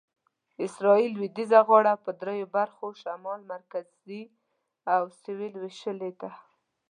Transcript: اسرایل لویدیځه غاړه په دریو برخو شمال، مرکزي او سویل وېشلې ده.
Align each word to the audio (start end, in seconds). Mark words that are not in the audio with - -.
اسرایل 0.65 1.11
لویدیځه 1.17 1.59
غاړه 1.67 1.93
په 2.03 2.11
دریو 2.21 2.47
برخو 2.57 2.85
شمال، 3.01 3.39
مرکزي 3.53 4.21
او 4.93 5.01
سویل 5.21 5.53
وېشلې 5.57 6.11
ده. 6.21 6.31